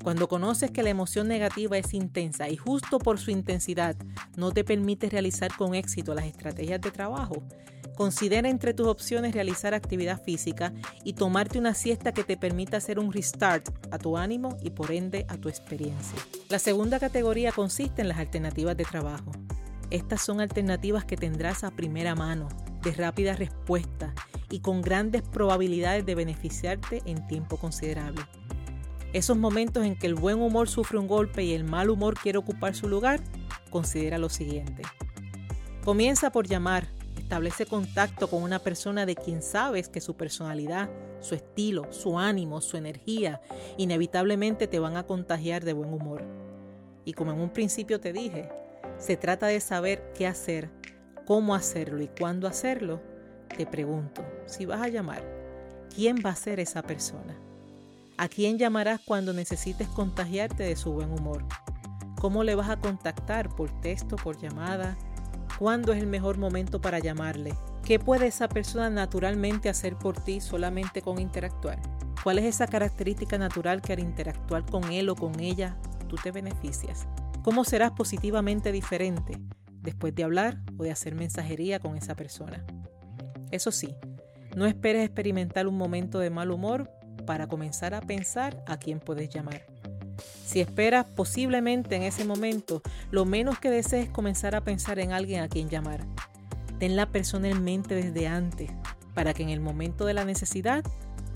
cuando 0.04 0.28
conoces 0.28 0.72
que 0.72 0.84
la 0.84 0.90
emoción 0.90 1.28
negativa 1.28 1.78
es 1.78 1.94
intensa 1.94 2.50
y 2.50 2.56
justo 2.56 2.98
por 2.98 3.20
su 3.20 3.30
intensidad 3.30 3.96
no 4.36 4.52
te 4.52 4.64
permite 4.64 5.10
realizar 5.10 5.56
con 5.56 5.76
éxito 5.76 6.16
las 6.16 6.26
estrategias 6.26 6.82
de 6.82 6.92
trabajo, 6.92 7.44
considera 7.98 8.48
entre 8.48 8.76
tus 8.76 8.88
opciones 8.88 9.34
realizar 9.34 9.74
actividad 9.74 10.24
física 10.24 10.72
y 11.04 11.14
tomarte 11.14 11.58
una 11.58 11.74
siesta 11.74 12.14
que 12.14 12.24
te 12.24 12.38
permita 12.38 12.78
hacer 12.78 13.00
un 13.00 13.12
restart 13.12 13.68
a 13.92 13.98
tu 13.98 14.18
ánimo 14.18 14.56
y 14.62 14.70
por 14.70 14.92
ende 14.92 15.26
a 15.28 15.38
tu 15.38 15.50
experiencia. 15.50 16.20
La 16.50 16.60
segunda 16.60 17.00
categoría 17.00 17.52
consiste 17.52 18.04
en 18.04 18.08
las 18.08 18.20
alternativas 18.20 18.78
de 18.78 18.86
trabajo. 18.86 19.32
Estas 19.90 20.22
son 20.22 20.42
alternativas 20.42 21.06
que 21.06 21.18
tendrás 21.18 21.64
a 21.64 21.72
primera 21.72 22.14
mano 22.14 22.50
de 22.84 22.92
rápida 22.92 23.34
respuesta 23.34 24.14
y 24.52 24.60
con 24.60 24.82
grandes 24.82 25.24
probabilidades 25.24 26.06
de 26.06 26.14
beneficiarte 26.14 27.02
en 27.06 27.26
tiempo 27.26 27.58
considerable. 27.58 28.22
Esos 29.12 29.38
momentos 29.38 29.86
en 29.86 29.98
que 29.98 30.06
el 30.06 30.14
buen 30.14 30.40
humor 30.40 30.70
sufre 30.70 31.00
un 31.00 31.08
golpe 31.08 31.44
y 31.44 31.54
el 31.54 31.64
mal 31.64 31.90
humor 31.90 32.14
quiere 32.14 32.38
ocupar 32.38 32.76
su 32.76 32.88
lugar, 32.88 33.22
considera 33.72 34.20
lo 34.20 34.30
siguiente. 34.30 34.84
Comienza 35.84 36.32
por 36.32 36.48
llamar, 36.48 36.90
establece 37.28 37.66
contacto 37.66 38.30
con 38.30 38.42
una 38.42 38.60
persona 38.60 39.06
de 39.06 39.16
quien 39.16 39.42
sabes 39.42 39.90
que 39.90 40.00
su 40.00 40.16
personalidad, 40.16 40.90
su 41.20 41.36
estilo, 41.36 41.92
su 41.92 42.18
ánimo, 42.18 42.62
su 42.62 42.78
energía, 42.78 43.42
inevitablemente 43.76 44.68
te 44.68 44.80
van 44.80 44.96
a 44.96 45.04
contagiar 45.04 45.66
de 45.66 45.74
buen 45.74 45.94
humor. 45.94 46.24
Y 47.04 47.12
como 47.12 47.34
en 47.34 47.42
un 47.42 47.50
principio 47.50 48.00
te 48.00 48.14
dije, 48.14 48.50
se 48.98 49.18
trata 49.18 49.48
de 49.48 49.60
saber 49.60 50.14
qué 50.14 50.26
hacer 50.26 50.70
cómo 51.28 51.54
hacerlo 51.54 52.02
y 52.02 52.08
cuándo 52.08 52.48
hacerlo, 52.48 53.02
te 53.58 53.66
pregunto, 53.66 54.24
si 54.46 54.66
vas 54.66 54.82
a 54.82 54.88
llamar, 54.88 55.22
¿quién 55.94 56.16
va 56.26 56.30
a 56.30 56.36
ser 56.38 56.62
esa 56.62 56.82
persona? 56.84 57.38
¿A 58.18 58.30
quién 58.30 58.58
llamarás 58.58 59.02
cuando 59.04 59.34
necesites 59.34 59.90
contagiarte 59.90 60.64
de 60.64 60.78
su 60.78 60.94
buen 60.94 61.12
humor? 61.12 61.44
¿Cómo 62.22 62.46
le 62.46 62.56
vas 62.56 62.70
a 62.70 62.80
contactar? 62.80 63.50
¿Por 63.54 63.82
texto, 63.82 64.16
por 64.16 64.38
llamada? 64.38 64.98
¿Cuándo 65.60 65.94
es 65.94 66.00
el 66.00 66.08
mejor 66.08 66.38
momento 66.38 66.82
para 66.82 67.00
llamarle? 67.00 67.54
¿Qué 67.84 68.00
puede 68.00 68.28
esa 68.28 68.48
persona 68.48 68.90
naturalmente 68.90 69.70
hacer 69.70 69.96
por 69.96 70.20
ti 70.24 70.40
solamente 70.40 71.02
con 71.02 71.20
interactuar? 71.20 71.82
¿Cuál 72.24 72.40
es 72.40 72.46
esa 72.46 72.68
característica 72.68 73.38
natural 73.38 73.82
que 73.82 73.94
al 73.94 74.00
interactuar 74.00 74.66
con 74.66 74.92
él 74.92 75.10
o 75.10 75.16
con 75.16 75.40
ella 75.40 75.78
tú 76.08 76.16
te 76.16 76.32
beneficias? 76.32 77.08
¿Cómo 77.44 77.64
serás 77.64 77.92
positivamente 77.92 78.72
diferente? 78.72 79.40
después 79.88 80.14
de 80.14 80.26
hablar 80.26 80.60
o 80.78 80.84
de 80.84 80.92
hacer 80.92 81.16
mensajería 81.16 81.80
con 81.80 81.96
esa 81.96 82.14
persona. 82.14 82.66
Eso 83.52 83.72
sí, 83.72 83.96
no 84.54 84.66
esperes 84.66 85.06
experimentar 85.06 85.66
un 85.66 85.78
momento 85.78 86.20
de 86.20 86.30
mal 86.30 86.52
humor 86.52 86.92
para 87.26 87.48
comenzar 87.48 87.94
a 87.94 88.02
pensar 88.02 88.62
a 88.68 88.78
quién 88.78 89.00
puedes 89.00 89.30
llamar. 89.30 89.66
Si 90.46 90.60
esperas 90.62 91.06
posiblemente 91.06 91.96
en 91.96 92.04
ese 92.04 92.26
momento, 92.26 92.82
lo 93.12 93.26
menos 93.26 93.60
que 93.60 93.70
desees 93.70 94.08
es 94.08 94.12
comenzar 94.12 94.56
a 94.56 94.64
pensar 94.64 95.00
en 95.00 95.12
alguien 95.12 95.42
a 95.42 95.50
quien 95.50 95.70
llamar. 95.70 96.06
Ten 96.80 96.96
la 96.96 97.12
persona 97.12 97.50
en 97.50 97.64
mente 97.64 97.96
desde 97.96 98.28
antes, 98.28 98.72
para 99.14 99.34
que 99.34 99.44
en 99.44 99.50
el 99.50 99.60
momento 99.60 100.06
de 100.06 100.14
la 100.14 100.26
necesidad 100.26 100.84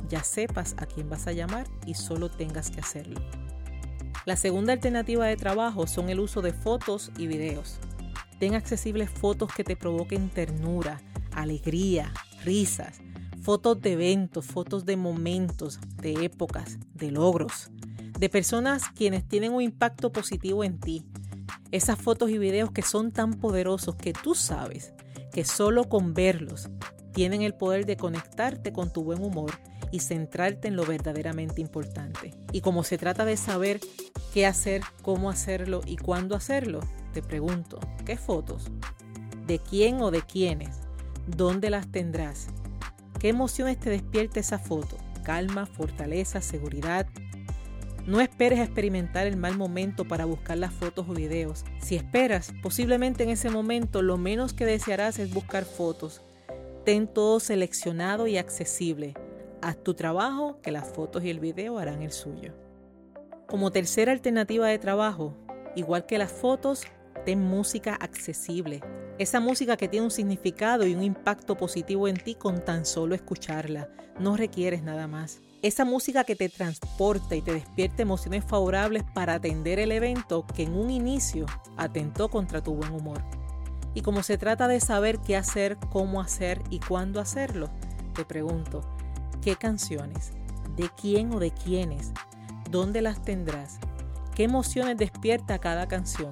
ya 0.08 0.24
sepas 0.24 0.76
a 0.78 0.86
quién 0.86 1.10
vas 1.10 1.28
a 1.28 1.32
llamar 1.32 1.68
y 1.86 1.96
solo 1.96 2.30
tengas 2.30 2.70
que 2.70 2.80
hacerlo. 2.80 3.22
La 4.26 4.36
segunda 4.36 4.74
alternativa 4.74 5.26
de 5.26 5.36
trabajo 5.36 5.88
son 5.88 6.10
el 6.10 6.20
uso 6.20 6.42
de 6.42 6.54
fotos 6.54 7.12
y 7.18 7.28
videos. 7.28 7.80
Ten 8.40 8.54
accesibles 8.54 9.10
fotos 9.10 9.52
que 9.54 9.64
te 9.64 9.76
provoquen 9.76 10.30
ternura, 10.30 11.02
alegría, 11.32 12.14
risas, 12.44 13.02
fotos 13.42 13.82
de 13.82 13.94
eventos, 13.94 14.46
fotos 14.46 14.86
de 14.86 14.96
momentos, 14.96 15.80
de 15.98 16.26
épocas, 16.26 16.78
de 16.94 17.12
logros, 17.12 17.72
de 18.22 18.30
personas 18.30 18.84
quienes 18.96 19.28
tienen 19.28 19.51
un 19.51 19.63
impacto 19.63 20.12
positivo 20.12 20.63
en 20.63 20.80
ti. 20.80 21.08
Esas 21.72 21.98
fotos 21.98 22.30
y 22.30 22.38
videos 22.38 22.72
que 22.72 22.84
son 22.84 23.12
tan 23.12 23.34
poderosos 23.34 23.96
que 23.96 24.13
tú 24.13 24.36
sabes 24.36 24.94
que 25.34 25.44
solo 25.44 25.90
con 25.90 26.13
verlos 26.13 26.70
tienen 27.13 27.42
el 27.42 27.56
poder 27.56 27.88
de 27.88 27.98
conectarte 27.98 28.72
con 28.72 28.94
tu 28.94 29.04
buen 29.04 29.24
humor 29.24 29.50
y 29.92 30.01
centrarte 30.01 30.68
en 30.68 30.75
lo 30.75 30.86
verdaderamente 30.86 31.62
importante. 31.62 32.36
Y 32.51 32.62
como 32.62 32.84
se 32.84 33.00
trata 33.00 33.25
de 33.25 33.38
saber 33.38 33.80
qué 34.36 34.46
hacer, 34.46 34.84
cómo 35.01 35.32
hacerlo 35.32 35.82
y 35.88 35.98
cuándo 35.98 36.36
hacerlo, 36.36 36.82
te 37.13 37.24
pregunto, 37.24 37.80
¿qué 38.06 38.18
fotos? 38.18 38.66
¿De 39.48 39.58
quién 39.58 40.00
o 40.00 40.12
de 40.12 40.22
quiénes? 40.22 40.82
¿Dónde 41.25 41.72
las 41.72 41.92
tendrás? 41.92 42.50
¿Qué 43.20 43.30
emociones 43.30 43.80
te 43.80 43.90
despierta 43.90 44.40
esa 44.40 44.60
foto? 44.60 44.96
Calma, 45.24 45.66
fortaleza, 45.66 46.40
seguridad. 46.40 47.08
No 48.08 48.20
esperes 48.20 48.60
experimentar 48.60 49.27
el 49.27 49.38
mal 49.38 49.58
momento 49.58 50.05
para 50.05 50.25
buscar 50.25 50.58
las 50.58 50.74
fotos 50.74 51.08
o 51.08 51.13
videos. 51.13 51.63
Si 51.79 51.96
esperas, 51.96 52.51
posiblemente 52.63 53.24
en 53.24 53.29
ese 53.29 53.51
momento 53.51 54.01
lo 54.01 54.17
menos 54.17 54.53
que 54.53 54.65
desearás 54.65 55.20
es 55.20 55.31
buscar 55.31 55.65
fotos. 55.65 56.22
Ten 56.84 57.08
todo 57.08 57.39
seleccionado 57.39 58.25
y 58.25 58.38
accesible. 58.38 59.13
Haz 59.62 59.77
tu 59.84 59.93
trabajo, 59.93 60.60
que 60.63 60.72
las 60.72 60.88
fotos 60.89 61.24
y 61.24 61.29
el 61.29 61.39
video 61.39 61.77
harán 61.77 62.01
el 62.01 62.12
suyo. 62.12 62.53
Como 63.46 63.72
tercera 63.72 64.12
alternativa 64.12 64.67
de 64.67 64.79
trabajo, 64.79 65.36
igual 65.75 66.08
que 66.08 66.17
las 66.17 66.31
fotos, 66.31 66.84
ten 67.24 67.39
música 67.39 67.93
accesible. 67.93 68.81
Esa 69.22 69.40
música 69.40 69.78
que 69.78 69.88
tiene 69.88 70.06
un 70.06 70.12
significado 70.12 70.88
y 70.88 70.96
un 70.96 71.04
impacto 71.04 71.56
positivo 71.56 72.08
en 72.08 72.16
ti 72.16 72.34
con 72.34 72.66
tan 72.66 72.88
solo 72.88 73.13
escucharla. 73.13 73.88
No 74.20 74.36
requieres 74.36 74.82
nada 74.82 75.06
más. 75.06 75.42
Esa 75.62 75.86
música 75.86 76.24
que 76.24 76.36
te 76.36 76.50
transporta 76.50 77.36
y 77.36 77.44
te 77.44 77.54
despierta 77.54 78.01
emociones 78.01 78.44
favorables 78.44 79.04
para 79.13 79.36
atender 79.36 79.78
el 79.78 79.92
evento 79.92 80.48
que 80.56 80.63
en 80.63 80.74
un 80.74 80.90
inicio 80.90 81.46
atentó 81.78 82.30
contra 82.30 82.63
tu 82.63 82.74
buen 82.74 82.92
humor. 82.94 83.24
Y 83.94 84.01
como 84.01 84.24
se 84.24 84.40
trata 84.40 84.68
de 84.68 84.80
saber 84.80 85.20
qué 85.20 85.38
hacer, 85.38 85.78
cómo 85.92 86.20
hacer 86.20 86.60
y 86.72 86.80
cuándo 86.80 87.22
hacerlo, 87.22 87.70
te 88.16 88.25
pregunto, 88.25 88.82
¿qué 89.44 89.56
canciones? 89.56 90.32
¿De 90.75 90.90
quién 91.00 91.32
o 91.32 91.40
de 91.40 91.51
quiénes? 91.51 92.12
¿Dónde 92.72 93.04
las 93.04 93.22
tendrás? 93.22 93.78
¿Qué 94.34 94.46
emociones 94.46 94.98
despierta 94.98 95.60
cada 95.60 95.88
canción? 95.88 96.32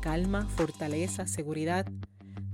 Calma, 0.00 0.46
fortaleza, 0.46 1.26
seguridad. 1.26 1.86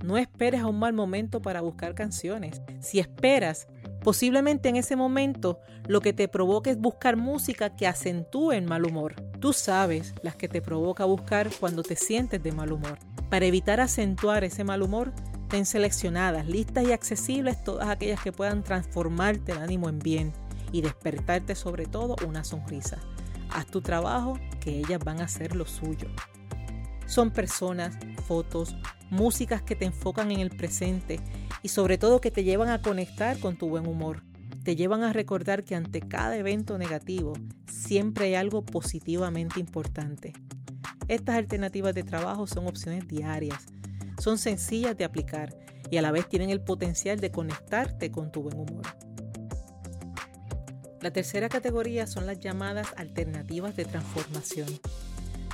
No 0.03 0.17
esperes 0.17 0.61
a 0.61 0.67
un 0.67 0.79
mal 0.79 0.93
momento 0.93 1.41
para 1.41 1.61
buscar 1.61 1.95
canciones. 1.95 2.61
Si 2.79 2.99
esperas, 2.99 3.67
posiblemente 4.03 4.69
en 4.69 4.75
ese 4.75 4.95
momento 4.95 5.59
lo 5.87 6.01
que 6.01 6.13
te 6.13 6.27
provoque 6.27 6.71
es 6.71 6.77
buscar 6.77 7.17
música 7.17 7.75
que 7.75 7.87
acentúe 7.87 8.51
el 8.51 8.65
mal 8.65 8.85
humor. 8.85 9.15
Tú 9.39 9.53
sabes 9.53 10.13
las 10.21 10.35
que 10.35 10.47
te 10.47 10.61
provoca 10.61 11.05
buscar 11.05 11.49
cuando 11.59 11.83
te 11.83 11.95
sientes 11.95 12.41
de 12.41 12.51
mal 12.51 12.71
humor. 12.71 12.99
Para 13.29 13.45
evitar 13.45 13.79
acentuar 13.79 14.43
ese 14.43 14.63
mal 14.63 14.81
humor, 14.81 15.13
ten 15.49 15.65
seleccionadas, 15.65 16.47
listas 16.47 16.87
y 16.87 16.91
accesibles 16.91 17.63
todas 17.63 17.89
aquellas 17.89 18.21
que 18.21 18.31
puedan 18.31 18.63
transformarte 18.63 19.51
el 19.53 19.59
ánimo 19.59 19.89
en 19.89 19.99
bien 19.99 20.33
y 20.71 20.81
despertarte 20.81 21.55
sobre 21.55 21.85
todo 21.85 22.15
una 22.25 22.43
sonrisa. 22.43 22.97
Haz 23.49 23.65
tu 23.67 23.81
trabajo, 23.81 24.37
que 24.59 24.79
ellas 24.79 24.99
van 25.03 25.21
a 25.21 25.25
hacer 25.25 25.55
lo 25.55 25.65
suyo. 25.65 26.07
Son 27.07 27.31
personas, 27.31 27.97
fotos, 28.25 28.75
músicas 29.09 29.61
que 29.61 29.75
te 29.75 29.85
enfocan 29.85 30.31
en 30.31 30.41
el 30.41 30.49
presente 30.49 31.19
y 31.63 31.69
sobre 31.69 31.97
todo 31.97 32.21
que 32.21 32.31
te 32.31 32.43
llevan 32.43 32.69
a 32.69 32.81
conectar 32.81 33.39
con 33.39 33.57
tu 33.57 33.69
buen 33.69 33.87
humor. 33.87 34.23
Te 34.63 34.75
llevan 34.75 35.03
a 35.03 35.13
recordar 35.13 35.63
que 35.63 35.75
ante 35.75 36.01
cada 36.01 36.35
evento 36.35 36.77
negativo 36.77 37.33
siempre 37.71 38.25
hay 38.25 38.35
algo 38.35 38.65
positivamente 38.65 39.59
importante. 39.59 40.33
Estas 41.07 41.37
alternativas 41.37 41.95
de 41.95 42.03
trabajo 42.03 42.47
son 42.47 42.67
opciones 42.67 43.07
diarias, 43.07 43.65
son 44.19 44.37
sencillas 44.37 44.97
de 44.97 45.05
aplicar 45.05 45.55
y 45.89 45.97
a 45.97 46.01
la 46.01 46.11
vez 46.11 46.27
tienen 46.27 46.49
el 46.49 46.59
potencial 46.59 47.19
de 47.21 47.31
conectarte 47.31 48.11
con 48.11 48.31
tu 48.31 48.43
buen 48.43 48.59
humor. 48.59 48.85
La 51.01 51.11
tercera 51.11 51.47
categoría 51.47 52.07
son 52.07 52.25
las 52.25 52.39
llamadas 52.39 52.87
alternativas 52.97 53.75
de 53.77 53.85
transformación. 53.85 54.67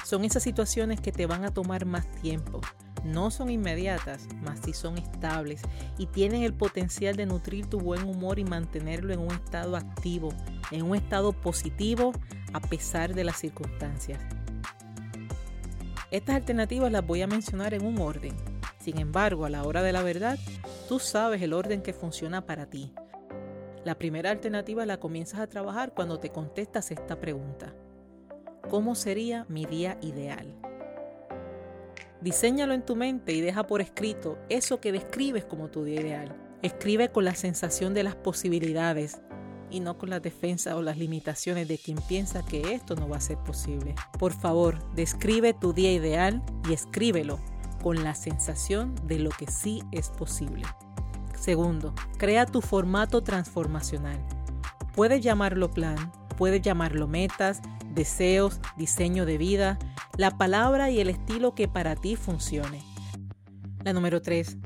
Son 0.03 0.25
esas 0.25 0.43
situaciones 0.43 1.00
que 1.00 1.12
te 1.12 1.25
van 1.25 1.45
a 1.45 1.53
tomar 1.53 1.86
más 1.86 2.10
tiempo. 2.22 2.60
No 3.05 3.31
son 3.31 3.50
inmediatas, 3.50 4.27
mas 4.41 4.60
sí 4.63 4.74
son 4.74 4.98
estables 4.98 5.62
y 5.98 6.07
tienen 6.07 6.43
el 6.43 6.53
potencial 6.53 7.15
de 7.15 7.25
nutrir 7.25 7.67
tu 7.67 7.79
buen 7.79 8.03
humor 8.03 8.39
y 8.39 8.43
mantenerlo 8.43 9.13
en 9.13 9.19
un 9.19 9.31
estado 9.31 9.75
activo, 9.75 10.29
en 10.72 10.83
un 10.83 10.95
estado 10.95 11.33
positivo 11.33 12.12
a 12.53 12.62
pesar 12.62 13.13
de 13.13 13.24
las 13.24 13.38
circunstancias. 13.38 14.22
Estas 16.12 16.36
alternativas 16.36 16.91
las 16.91 17.05
voy 17.05 17.22
a 17.22 17.27
mencionar 17.27 17.74
en 17.74 17.86
un 17.86 18.00
orden. 18.00 18.36
Sin 18.79 19.00
embargo, 19.00 19.45
a 19.45 19.50
la 19.50 19.63
hora 19.63 19.81
de 19.81 19.93
la 19.93 20.03
verdad, 20.03 20.38
tú 20.88 21.00
sabes 21.00 21.41
el 21.41 21.53
orden 21.53 21.81
que 21.81 21.93
funciona 21.93 22.45
para 22.45 22.69
ti. 22.69 22.93
La 23.83 23.98
primera 23.98 24.29
alternativa 24.29 24.86
la 24.86 25.00
comienzas 25.00 25.39
a 25.39 25.48
trabajar 25.48 25.93
cuando 25.93 26.19
te 26.19 26.29
contestas 26.29 26.91
esta 26.91 27.19
pregunta. 27.19 27.74
¿Cómo 28.74 28.96
sería 28.96 29.46
mi 29.50 29.68
día 29.68 30.00
ideal? 30.01 30.51
Diséñalo 32.22 32.74
en 32.74 32.84
tu 32.84 32.96
mente 32.96 33.32
y 33.32 33.39
deja 33.39 33.68
por 33.68 33.82
escrito 33.82 34.39
eso 34.50 34.82
que 34.82 34.92
describes 34.92 35.46
como 35.46 35.70
tu 35.70 35.84
día 35.84 36.01
ideal. 36.01 36.36
Escribe 36.63 37.10
con 37.10 37.24
la 37.24 37.36
sensación 37.36 37.94
de 37.94 38.01
las 38.01 38.15
posibilidades 38.15 39.22
y 39.70 39.80
no 39.80 40.00
con 40.00 40.10
las 40.10 40.24
defensas 40.24 40.74
o 40.74 40.82
las 40.82 40.98
limitaciones 40.98 41.68
de 41.68 41.77
quien 41.77 42.00
piensa 42.08 42.44
que 42.44 42.74
esto 42.74 42.96
no 42.96 43.08
va 43.08 43.18
a 43.18 43.22
ser 43.22 43.38
posible. 43.38 43.94
Por 44.18 44.34
favor, 44.34 44.80
describe 44.96 45.53
tu 45.53 45.72
día 45.74 45.94
ideal 45.94 46.42
y 46.68 46.74
escríbelo 46.74 47.39
con 47.84 48.03
la 48.03 48.15
sensación 48.15 48.96
de 49.06 49.20
lo 49.20 49.30
que 49.30 49.46
sí 49.46 49.84
es 49.92 50.10
posible. 50.10 50.63
Segundo, 51.39 51.94
crea 52.18 52.48
tu 52.48 52.60
formato 52.60 53.22
transformacional. 53.22 54.18
Puedes 54.96 55.22
llamarlo 55.22 55.70
plan, 55.70 56.12
puedes 56.36 56.62
llamarlo 56.62 57.08
metas, 57.08 57.62
deseos, 57.94 58.60
diseño 58.78 59.25
de 59.25 59.38
vida, 59.38 59.80
la 60.18 60.38
palabra 60.38 60.90
y 60.90 61.00
el 61.00 61.10
estilo 61.10 61.56
que 61.56 61.68
para 61.68 61.96
ti 61.96 62.16
funcione. 62.16 62.82
La 63.84 63.94
número 63.94 64.22
3. 64.22 64.58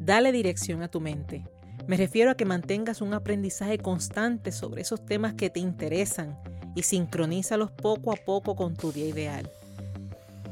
Dale 0.00 0.32
dirección 0.32 0.82
a 0.82 0.88
tu 0.88 1.00
mente. 1.00 1.44
Me 1.86 1.96
refiero 1.96 2.30
a 2.30 2.34
que 2.34 2.44
mantengas 2.44 3.02
un 3.02 3.12
aprendizaje 3.12 3.78
constante 3.78 4.52
sobre 4.52 4.82
esos 4.82 5.04
temas 5.04 5.34
que 5.34 5.50
te 5.50 5.60
interesan 5.60 6.38
y 6.74 6.82
sincronízalos 6.82 7.70
poco 7.70 8.12
a 8.12 8.16
poco 8.16 8.56
con 8.56 8.74
tu 8.74 8.90
día 8.90 9.06
ideal. 9.06 9.50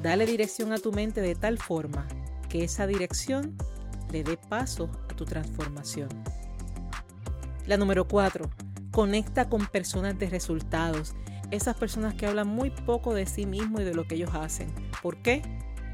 Dale 0.02 0.26
dirección 0.26 0.72
a 0.72 0.78
tu 0.78 0.92
mente 0.92 1.20
de 1.20 1.34
tal 1.34 1.58
forma 1.58 2.06
que 2.48 2.64
esa 2.64 2.86
dirección 2.86 3.56
le 4.10 4.24
dé 4.24 4.36
paso 4.36 4.90
a 5.10 5.14
tu 5.14 5.24
transformación. 5.24 6.08
La 7.66 7.76
número 7.76 8.06
4. 8.06 8.50
Conecta 8.92 9.48
con 9.48 9.66
personas 9.66 10.18
de 10.18 10.28
resultados. 10.28 11.14
Esas 11.50 11.76
personas 11.76 12.14
que 12.14 12.26
hablan 12.26 12.48
muy 12.48 12.70
poco 12.70 13.14
de 13.14 13.26
sí 13.26 13.46
mismos 13.46 13.80
y 13.80 13.84
de 13.84 13.94
lo 13.94 14.06
que 14.06 14.14
ellos 14.14 14.30
hacen. 14.34 14.72
¿Por 15.02 15.20
qué? 15.22 15.42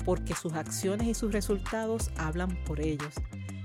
Porque 0.05 0.35
sus 0.35 0.53
acciones 0.53 1.09
y 1.09 1.15
sus 1.15 1.33
resultados 1.33 2.11
hablan 2.17 2.63
por 2.65 2.81
ellos. 2.81 3.15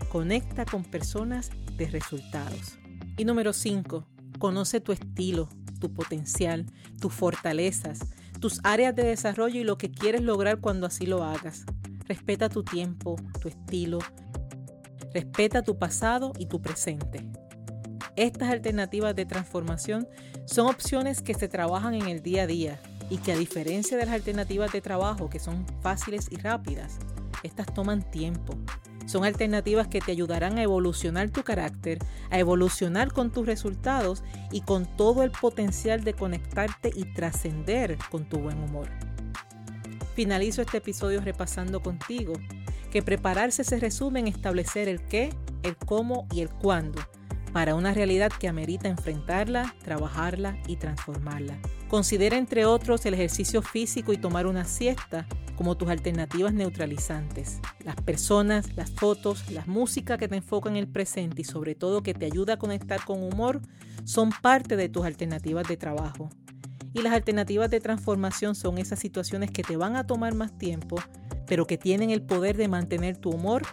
Conecta 0.10 0.66
con 0.66 0.84
personas 0.84 1.52
de 1.78 1.88
resultados. 1.88 2.78
Y 3.18 3.26
número 3.26 3.54
5. 3.54 4.08
Conoce 4.40 4.80
tu 4.80 4.92
estilo, 4.92 5.50
tu 5.80 5.94
potencial, 5.94 6.66
tus 7.02 7.14
fortalezas, 7.14 8.00
tus 8.40 8.60
áreas 8.64 8.96
de 8.96 9.04
desarrollo 9.04 9.60
y 9.60 9.64
lo 9.64 9.78
que 9.78 9.92
quieres 9.92 10.22
lograr 10.22 10.60
cuando 10.60 10.88
así 10.88 11.06
lo 11.06 11.24
hagas. 11.24 11.66
Respeta 12.08 12.50
tu 12.50 12.64
tiempo, 12.64 13.16
tu 13.42 13.48
estilo, 13.48 14.00
Respeta 15.14 15.62
tu 15.62 15.78
pasado 15.78 16.34
y 16.40 16.48
tu 16.48 16.60
presente. 16.60 17.30
Estas 18.16 18.52
alternativas 18.52 19.16
de 19.16 19.26
transformación 19.26 20.08
son 20.46 20.68
opciones 20.68 21.24
que 21.24 21.34
se 21.34 21.48
trabajan 21.48 21.96
en 21.96 22.08
el 22.08 22.22
día 22.22 22.44
a 22.44 22.48
día 22.48 22.80
y 23.10 23.18
que 23.18 23.32
a 23.32 23.38
diferencia 23.38 23.98
de 23.98 24.06
las 24.06 24.14
alternativas 24.14 24.72
de 24.72 24.82
trabajo 24.82 25.32
que 25.32 25.40
son 25.40 25.66
fáciles 25.82 26.28
y 26.30 26.36
rápidas, 26.38 27.00
estas 27.42 27.74
toman 27.74 28.10
tiempo. 28.12 28.56
Son 29.08 29.26
alternativas 29.26 29.88
que 29.88 30.00
te 30.00 30.12
ayudarán 30.12 30.60
a 30.60 30.64
evolucionar 30.64 31.32
tu 31.32 31.44
carácter, 31.44 31.98
a 32.30 32.38
evolucionar 32.38 33.12
con 33.12 33.32
tus 33.32 33.48
resultados 33.48 34.24
y 34.52 34.62
con 34.62 34.86
todo 34.96 35.24
el 35.24 35.32
potencial 35.32 36.04
de 36.04 36.14
conectarte 36.14 36.92
y 36.96 37.06
trascender 37.14 37.98
con 38.12 38.30
tu 38.30 38.38
buen 38.38 38.62
humor. 38.62 38.90
Finalizo 40.14 40.62
este 40.62 40.78
episodio 40.78 41.20
repasando 41.20 41.82
contigo 41.82 42.34
que 42.92 43.02
prepararse 43.02 43.64
se 43.64 43.80
resume 43.80 44.20
en 44.20 44.28
establecer 44.28 44.88
el 44.88 45.02
qué, 45.08 45.34
el 45.64 45.76
cómo 45.76 46.28
y 46.32 46.42
el 46.42 46.50
cuándo 46.50 47.02
para 47.54 47.76
una 47.76 47.94
realidad 47.94 48.32
que 48.32 48.48
amerita 48.48 48.90
enfrentarla, 48.90 49.76
trabajarla 49.84 50.58
y 50.68 50.76
transformarla. 50.78 51.60
Considera 51.88 52.38
entre 52.38 52.66
otros 52.66 53.06
el 53.06 53.14
ejercicio 53.14 53.62
físico 53.62 54.12
y 54.12 54.18
tomar 54.18 54.48
una 54.48 54.66
siesta 54.66 55.28
como 55.56 55.78
tus 55.78 55.90
alternativas 55.90 56.52
neutralizantes. 56.52 57.60
Las 57.86 57.96
personas, 57.98 58.76
las 58.76 58.90
fotos, 58.92 59.52
la 59.52 59.64
música 59.68 60.18
que 60.18 60.28
te 60.28 60.36
enfoca 60.36 60.68
en 60.68 60.78
el 60.78 60.88
presente 60.88 61.44
y 61.44 61.46
sobre 61.46 61.76
todo 61.76 62.02
que 62.02 62.16
te 62.16 62.26
ayuda 62.26 62.56
a 62.56 62.58
conectar 62.58 63.06
con 63.06 63.22
humor 63.22 63.62
son 64.04 64.32
parte 64.42 64.76
de 64.76 64.90
tus 64.90 65.06
alternativas 65.06 65.68
de 65.68 65.78
trabajo. 65.78 66.30
Y 66.92 67.04
las 67.04 67.14
alternativas 67.14 67.70
de 67.70 67.80
transformación 67.80 68.56
son 68.56 68.80
esas 68.80 68.98
situaciones 68.98 69.52
que 69.52 69.64
te 69.64 69.78
van 69.78 69.96
a 69.96 70.08
tomar 70.08 70.34
más 70.34 70.58
tiempo, 70.58 70.98
pero 71.46 71.68
que 71.68 71.78
tienen 71.78 72.10
el 72.10 72.24
poder 72.24 72.58
de 72.58 72.68
mantener 72.68 73.18
tu 73.18 73.30
humor 73.30 73.64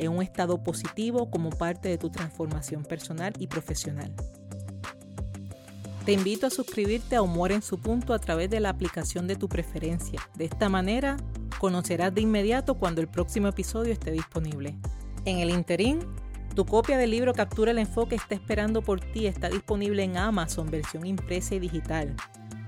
en 0.00 0.10
un 0.12 0.22
estado 0.22 0.62
positivo 0.62 1.30
como 1.30 1.50
parte 1.50 1.88
de 1.88 1.98
tu 1.98 2.10
transformación 2.10 2.84
personal 2.84 3.34
y 3.38 3.46
profesional. 3.46 4.12
Te 6.04 6.12
invito 6.12 6.46
a 6.46 6.50
suscribirte 6.50 7.16
a 7.16 7.22
Humor 7.22 7.52
en 7.52 7.60
su 7.60 7.78
punto 7.78 8.14
a 8.14 8.18
través 8.18 8.48
de 8.48 8.58
la 8.58 8.70
aplicación 8.70 9.26
de 9.26 9.36
tu 9.36 9.48
preferencia. 9.48 10.20
De 10.34 10.46
esta 10.46 10.70
manera, 10.70 11.18
conocerás 11.58 12.14
de 12.14 12.22
inmediato 12.22 12.74
cuando 12.74 13.02
el 13.02 13.08
próximo 13.08 13.48
episodio 13.48 13.92
esté 13.92 14.10
disponible. 14.10 14.74
En 15.26 15.38
el 15.38 15.50
interín, 15.50 16.00
tu 16.56 16.64
copia 16.64 16.96
del 16.96 17.10
libro 17.10 17.34
Captura 17.34 17.70
el 17.70 17.78
Enfoque 17.78 18.16
está 18.16 18.34
esperando 18.34 18.80
por 18.82 19.00
ti. 19.00 19.26
Está 19.26 19.50
disponible 19.50 20.02
en 20.02 20.16
Amazon, 20.16 20.70
versión 20.70 21.06
impresa 21.06 21.54
y 21.54 21.60
digital. 21.60 22.16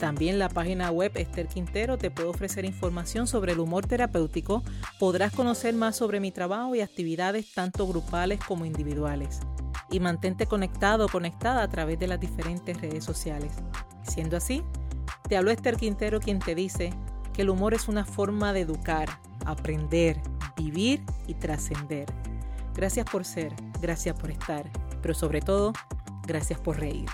También 0.03 0.41
la 0.41 0.49
página 0.49 0.91
web 0.91 1.12
Esther 1.15 1.47
Quintero 1.47 1.97
te 1.97 2.11
puede 2.11 2.29
ofrecer 2.29 2.65
información 2.65 3.29
sobre 3.29 3.53
el 3.53 3.61
humor 3.61 3.87
terapéutico. 3.87 4.65
Podrás 4.99 5.33
conocer 5.33 5.77
más 5.77 5.95
sobre 5.95 6.19
mi 6.19 6.33
trabajo 6.33 6.75
y 6.75 6.81
actividades 6.81 7.55
tanto 7.55 7.87
grupales 7.87 8.41
como 8.41 8.65
individuales. 8.65 9.38
Y 9.93 10.01
mantente 10.01 10.47
conectado 10.47 11.07
o 11.07 11.09
conectada 11.09 11.62
a 11.62 11.69
través 11.69 12.01
de 12.01 12.09
las 12.09 12.19
diferentes 12.19 12.81
redes 12.81 13.05
sociales. 13.05 13.53
Siendo 14.03 14.37
así, 14.37 14.65
te 15.29 15.37
habló 15.37 15.53
Esther 15.53 15.77
Quintero 15.77 16.19
quien 16.19 16.41
te 16.41 16.57
dice 16.57 16.93
que 17.33 17.43
el 17.43 17.51
humor 17.51 17.73
es 17.73 17.87
una 17.87 18.05
forma 18.05 18.53
de 18.53 18.62
educar, 18.62 19.09
aprender, 19.47 20.21
vivir 20.57 21.01
y 21.29 21.35
trascender. 21.35 22.07
Gracias 22.75 23.09
por 23.09 23.25
ser, 23.25 23.53
gracias 23.81 24.19
por 24.19 24.33
estar, 24.33 24.69
pero 25.01 25.15
sobre 25.15 25.43
todo, 25.43 25.73
gracias 26.27 26.59
por 26.59 26.81
reír. 26.81 27.07